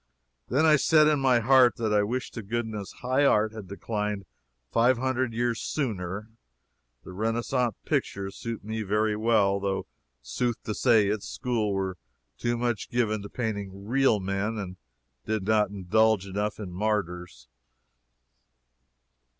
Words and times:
Then 0.49 0.65
I 0.65 0.77
said, 0.77 1.05
in 1.07 1.19
my 1.19 1.41
heat, 1.41 1.75
that 1.75 1.93
I 1.93 2.01
"wished 2.01 2.33
to 2.33 2.41
goodness 2.41 2.91
high 3.03 3.23
art 3.23 3.53
had 3.53 3.67
declined 3.67 4.25
five 4.71 4.97
hundred 4.97 5.31
years 5.31 5.61
sooner." 5.61 6.31
The 7.03 7.13
Renaissance 7.13 7.75
pictures 7.85 8.35
suit 8.35 8.63
me 8.63 8.81
very 8.81 9.15
well, 9.15 9.59
though 9.59 9.85
sooth 10.23 10.59
to 10.63 10.73
say 10.73 11.05
its 11.07 11.29
school 11.29 11.71
were 11.71 11.97
too 12.39 12.57
much 12.57 12.89
given 12.89 13.21
to 13.21 13.29
painting 13.29 13.85
real 13.85 14.19
men 14.19 14.57
and 14.57 14.77
did 15.27 15.43
not 15.43 15.69
indulge 15.69 16.25
enough 16.25 16.59
in 16.59 16.71
martyrs. 16.73 17.47